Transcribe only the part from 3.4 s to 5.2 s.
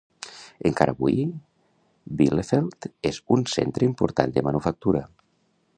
centre important de manufactura.